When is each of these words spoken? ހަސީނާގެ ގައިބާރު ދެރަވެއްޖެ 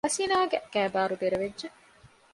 ހަސީނާގެ 0.07 0.57
ގައިބާރު 0.73 1.15
ދެރަވެއްޖެ 1.21 1.67